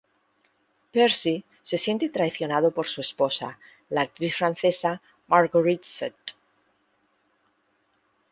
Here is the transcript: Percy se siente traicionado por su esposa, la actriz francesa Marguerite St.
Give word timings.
Percy 0.91 1.43
se 1.61 1.77
siente 1.77 2.09
traicionado 2.09 2.71
por 2.71 2.87
su 2.87 3.01
esposa, 3.01 3.59
la 3.87 4.01
actriz 4.01 4.35
francesa 4.35 4.99
Marguerite 5.27 5.85
St. 5.87 6.33